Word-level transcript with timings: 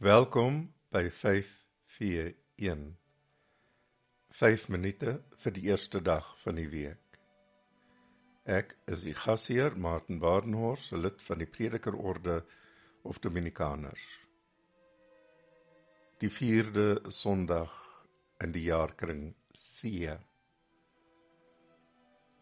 Welkom 0.00 0.72
by 0.88 1.10
541. 1.12 2.94
5 4.32 4.62
minute 4.72 5.12
vir 5.42 5.52
die 5.52 5.64
eerste 5.66 6.00
dag 6.00 6.30
van 6.40 6.56
die 6.56 6.70
week. 6.72 7.18
Ek 8.48 8.72
is 8.88 9.04
die 9.04 9.12
gasheer 9.12 9.76
Martin 9.76 10.16
Badenhorst, 10.22 10.96
lid 10.96 11.20
van 11.26 11.44
die 11.44 11.50
Predikerorde 11.52 12.38
of 13.04 13.20
Dominikaners. 13.20 14.08
Die 16.24 16.32
4de 16.32 17.12
Sondag 17.12 17.76
in 18.40 18.56
die 18.56 18.70
jaarkring 18.70 19.34
C. 19.52 20.16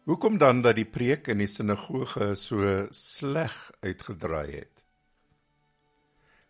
Hoekom 0.07 0.39
dan 0.39 0.63
dat 0.63 0.79
die 0.79 0.87
preek 0.87 1.27
in 1.27 1.43
die 1.43 1.51
sinagoge 1.59 2.37
so 2.39 2.87
sleg 2.95 3.65
uitgedraai 3.83 4.61
het? 4.61 4.78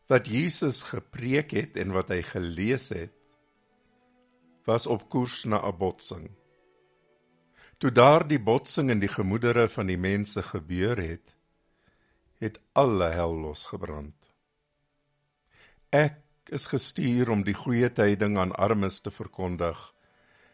Wat 0.10 0.26
Jesus 0.26 0.82
gepreek 0.90 1.54
het 1.54 1.78
en 1.78 1.94
wat 1.94 2.10
hy 2.10 2.24
gelees 2.26 2.90
het 2.96 3.14
was 4.66 4.88
op 4.90 5.06
koers 5.10 5.46
na 5.46 5.62
'n 5.66 5.78
botsing. 5.78 6.30
Toe 7.78 7.92
daardie 7.92 8.40
botsing 8.40 8.90
in 8.90 9.00
die 9.00 9.10
gemoedere 9.10 9.70
van 9.70 9.88
die 9.88 9.98
mense 9.98 10.42
gebeur 10.44 10.98
het, 10.98 11.36
het 12.38 12.60
alle 12.74 13.10
hel 13.10 13.34
losgebrand. 13.34 14.30
Ek 15.90 16.22
is 16.46 16.66
gestuur 16.66 17.30
om 17.30 17.44
die 17.44 17.54
goeie 17.54 17.90
tyding 17.90 18.38
aan 18.38 18.52
armes 18.52 19.00
te 19.00 19.12
verkondig, 19.12 19.94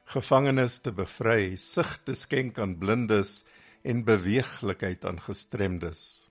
gevangenes 0.05 0.79
te 0.79 0.91
bevry, 0.91 1.55
sig 1.55 1.97
te 2.03 2.13
skenk 2.13 2.59
aan 2.59 2.77
blindes 2.77 3.43
en 3.83 4.03
beweeglikheid 4.03 5.05
aan 5.05 5.19
gestremdes 5.19 6.24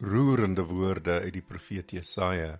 roerende 0.00 0.64
woorde 0.68 1.20
uit 1.20 1.34
die 1.36 1.44
profeet 1.44 1.92
Jesaja. 1.96 2.58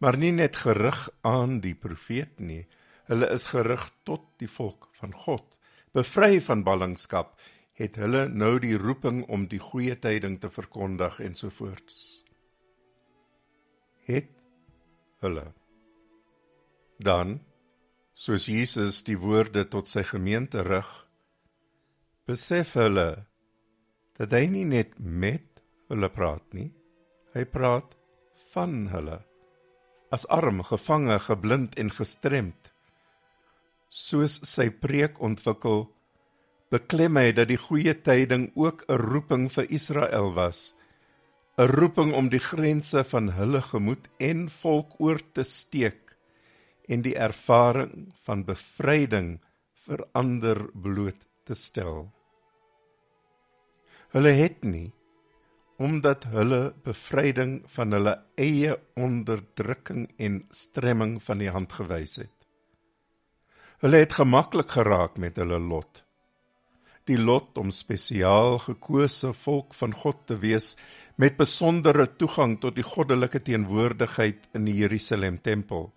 Maar 0.00 0.16
nie 0.16 0.32
net 0.32 0.56
gerig 0.56 1.08
aan 1.20 1.60
die 1.60 1.74
profeet 1.74 2.40
nie, 2.40 2.64
hulle 3.10 3.28
is 3.34 3.50
gerig 3.52 3.84
tot 4.08 4.26
die 4.40 4.48
volk 4.48 4.88
van 5.00 5.12
God. 5.12 5.44
Bevry 5.92 6.40
van 6.44 6.62
ballingskap 6.64 7.34
het 7.80 7.96
hulle 8.00 8.26
nou 8.28 8.58
die 8.62 8.76
roeping 8.78 9.24
om 9.32 9.46
die 9.48 9.60
goeie 9.60 9.96
tyding 9.98 10.38
te 10.40 10.50
verkondig 10.52 11.20
en 11.24 11.34
so 11.34 11.50
voorts. 11.50 11.96
Het 14.06 14.30
hulle 15.24 15.50
dan 17.00 17.38
soos 18.12 18.46
Jesus 18.52 19.00
die 19.06 19.16
woorde 19.20 19.64
tot 19.72 19.88
sy 19.88 20.02
gemeente 20.04 20.62
rig, 20.66 20.88
besef 22.28 22.74
hulle 22.76 23.24
dat 24.20 24.34
hy 24.36 24.44
nie 24.52 24.66
net 24.68 24.98
met 25.00 25.49
hulle 25.90 26.08
praat 26.08 26.46
nie. 26.56 26.70
Hy 27.34 27.44
praat 27.46 27.96
van 28.54 28.86
hulle 28.94 29.20
as 30.10 30.26
arm, 30.26 30.62
gevange, 30.66 31.18
geblind 31.22 31.76
en 31.78 31.90
gestremd. 31.94 32.72
Soos 33.90 34.40
sy 34.46 34.68
preek 34.82 35.20
ontwikkel, 35.22 35.84
beklem 36.70 37.18
hy 37.18 37.30
dat 37.34 37.50
die 37.50 37.58
goeie 37.58 37.94
tyding 37.94 38.50
ook 38.58 38.84
'n 38.88 38.98
roeping 38.98 39.48
vir 39.54 39.70
Israel 39.70 40.34
was, 40.34 40.74
'n 41.58 41.68
roeping 41.70 42.12
om 42.14 42.28
die 42.28 42.42
grense 42.42 43.04
van 43.04 43.30
hulle 43.38 43.62
gemoed 43.62 44.08
en 44.18 44.48
volk 44.48 44.98
oor 44.98 45.20
te 45.32 45.44
steek 45.44 46.16
en 46.88 47.02
die 47.02 47.14
ervaring 47.14 48.10
van 48.26 48.44
bevryding 48.44 49.38
vir 49.86 50.06
ander 50.12 50.70
bloot 50.74 51.26
te 51.44 51.54
stel. 51.54 52.10
Hulle 54.10 54.32
het 54.34 54.64
nie 54.64 54.92
omdat 55.80 56.26
hulle 56.28 56.74
bevryding 56.84 57.62
van 57.72 57.96
hulle 57.96 58.12
eie 58.36 58.74
onderdrukking 59.00 60.10
en 60.20 60.42
stremming 60.52 61.14
van 61.24 61.40
die 61.40 61.48
hand 61.54 61.72
gewys 61.72 62.18
het. 62.20 62.34
Hulle 63.80 64.02
het 64.02 64.12
gemaklik 64.12 64.74
geraak 64.76 65.16
met 65.16 65.38
hulle 65.40 65.56
lot. 65.56 66.02
Die 67.08 67.16
lot 67.16 67.56
om 67.58 67.70
spesiaal 67.72 68.58
gekose 68.60 69.32
volk 69.32 69.72
van 69.78 69.94
God 70.02 70.26
te 70.28 70.36
wees 70.42 70.74
met 71.16 71.38
besondere 71.40 72.04
toegang 72.20 72.58
tot 72.60 72.76
die 72.76 72.84
goddelike 72.84 73.40
teenwoordigheid 73.46 74.50
in 74.58 74.68
die 74.68 74.76
Jerusalem 74.82 75.38
tempel. 75.40 75.88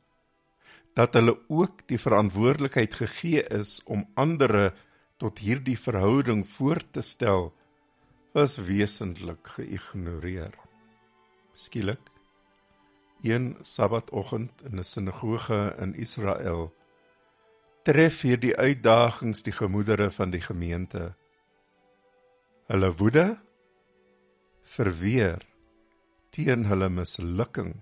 Dat 0.95 1.19
hulle 1.19 1.35
ook 1.51 1.83
die 1.91 1.99
verantwoordelikheid 1.99 2.95
gegee 3.01 3.43
is 3.59 3.81
om 3.83 4.07
ander 4.16 4.72
tot 5.19 5.43
hierdie 5.43 5.77
verhouding 5.79 6.47
voor 6.55 6.79
te 6.91 7.03
stel 7.03 7.51
was 8.33 8.55
wesentlik 8.57 9.47
geïgnoreer. 9.47 10.55
Skielik 11.53 12.09
een 13.21 13.57
Sabbatoggend 13.61 14.61
in 14.61 14.79
'n 14.79 14.83
sinagoge 14.83 15.75
in 15.79 15.94
Israel 15.95 16.73
tref 17.83 18.22
hier 18.22 18.39
die 18.39 18.55
uitdagings 18.57 19.43
die 19.43 19.53
gemoedere 19.53 20.11
van 20.11 20.29
die 20.29 20.41
gemeente. 20.41 21.13
Hulle 22.66 22.91
woede 22.95 23.38
verweer 24.61 25.45
teen 26.29 26.66
hulle 26.66 26.89
mislukking 26.89 27.75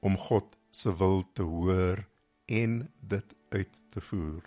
om 0.00 0.16
God 0.16 0.56
se 0.70 0.96
wil 0.96 1.24
te 1.32 1.42
hoor 1.42 2.06
en 2.46 2.92
dit 3.00 3.34
uit 3.48 3.78
te 3.90 4.00
voer. 4.00 4.42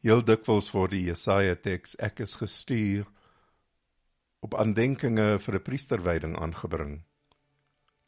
Heel 0.00 0.24
dikwels 0.24 0.70
word 0.70 0.90
die 0.90 1.04
Jesaja 1.04 1.54
teks 1.54 1.96
ek 1.96 2.20
is 2.20 2.34
gestuur 2.34 3.06
op 4.40 4.54
aandenkinge 4.54 5.38
vir 5.38 5.54
'n 5.54 5.62
priesterwyding 5.68 6.38
aangebring 6.38 7.02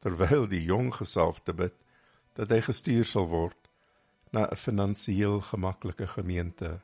terwyl 0.01 0.47
die 0.49 0.63
jong 0.65 0.95
gesalfde 0.95 1.55
bid 1.55 1.77
dat 2.35 2.51
hy 2.51 2.61
gestuur 2.61 3.05
sal 3.05 3.29
word 3.29 3.71
na 4.33 4.47
'n 4.47 4.57
finansiëel 4.57 5.41
gemaklike 5.41 6.07
gemeente. 6.07 6.81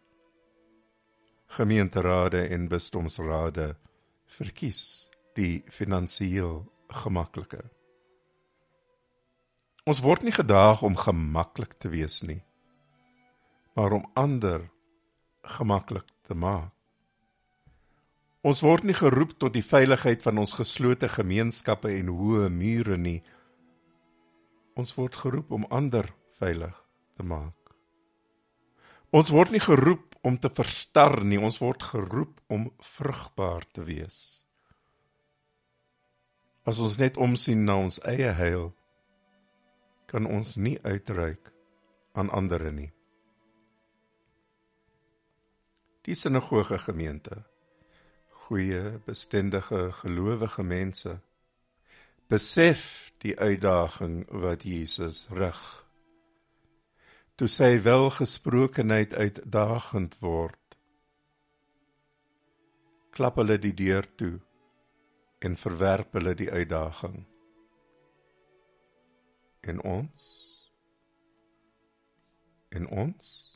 Gemeenterade 1.46 2.48
en 2.48 2.68
bisdomsrade 2.68 3.76
verkies 4.26 5.08
die 5.34 5.62
finansiëel 5.70 6.64
gemaklike 7.02 7.62
ons 9.86 10.00
word 10.02 10.24
nie 10.26 10.34
gedaag 10.34 10.82
om 10.86 10.96
gemaklik 10.98 11.76
te 11.82 11.90
wees 11.92 12.22
nie 12.26 12.40
maar 13.78 13.94
om 13.98 14.06
ander 14.18 14.64
gemaklik 15.56 16.08
te 16.26 16.34
maak 16.34 16.75
Ons 18.46 18.60
word 18.62 18.84
nie 18.86 18.94
geroep 18.94 19.32
tot 19.42 19.56
die 19.56 19.64
veiligheid 19.66 20.22
van 20.22 20.38
ons 20.38 20.52
geslote 20.54 21.08
gemeenskappe 21.10 21.90
en 21.96 22.12
hoë 22.14 22.46
mure 22.54 22.98
nie. 23.00 23.18
Ons 24.78 24.92
word 24.94 25.18
geroep 25.18 25.50
om 25.56 25.64
ander 25.74 26.12
veilig 26.38 26.76
te 27.18 27.26
maak. 27.26 27.72
Ons 29.10 29.32
word 29.34 29.50
nie 29.50 29.62
geroep 29.64 30.14
om 30.26 30.36
te 30.38 30.50
verstar 30.52 31.24
nie, 31.24 31.40
ons 31.42 31.58
word 31.62 31.82
geroep 31.88 32.38
om 32.52 32.68
vrugbaar 32.92 33.66
te 33.74 33.82
wees. 33.88 34.20
As 36.66 36.78
ons 36.82 36.98
net 37.02 37.18
omsien 37.18 37.66
na 37.66 37.78
ons 37.82 37.98
eie 38.06 38.30
heil, 38.30 38.70
kan 40.06 40.26
ons 40.30 40.54
nie 40.54 40.76
uitreik 40.86 41.50
aan 42.14 42.30
ander 42.30 42.68
nie. 42.70 42.92
Die 46.06 46.14
sinagoge 46.14 46.78
gemeente 46.78 47.42
goeie, 48.46 48.98
bestendige, 49.04 49.92
gelowige 49.92 50.62
mense 50.62 51.18
besef 52.30 53.12
die 53.18 53.34
uitdaging 53.38 54.26
wat 54.30 54.62
Jesus 54.62 55.26
rig. 55.30 55.62
Toe 57.34 57.48
sy 57.50 57.72
welgesprokenheid 57.82 59.14
uitdagend 59.14 60.14
word, 60.22 60.78
klap 63.16 63.40
hulle 63.42 63.58
die 63.58 63.74
deur 63.74 64.06
toe 64.14 64.36
en 65.42 65.58
verwerp 65.58 66.14
hulle 66.18 66.34
die 66.38 66.50
uitdaging. 66.50 67.24
En 69.66 69.82
ons? 69.82 70.30
En 72.70 72.88
ons? 72.88 73.55